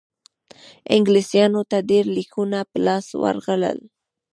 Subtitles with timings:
[0.95, 3.79] انګلیسیانو ته ډېر لیکونه په لاس ورغلل.